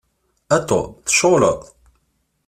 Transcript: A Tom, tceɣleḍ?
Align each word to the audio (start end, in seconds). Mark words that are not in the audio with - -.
A 0.55 0.57
Tom, 0.69 0.87
tceɣleḍ? 1.07 1.59